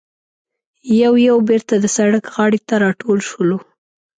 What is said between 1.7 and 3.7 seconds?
د سړک غاړې ته راټول شولو.